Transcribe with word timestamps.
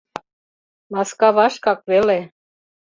—Маскавашкак 0.91 1.79
веле. 1.89 2.19